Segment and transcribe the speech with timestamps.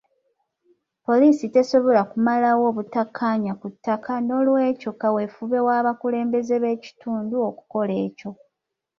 [1.05, 8.31] Poliisi tesobola kumalawo butakkaanya ku ttaka n'olwekyo kaweefube w'abakulembeze b'ekitundu okukola ekyo.